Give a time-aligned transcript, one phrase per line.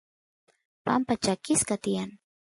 [0.85, 2.09] pampa chakisqa tiyan